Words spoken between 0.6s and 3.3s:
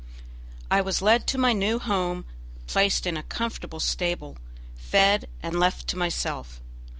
I was led to my new home, placed in a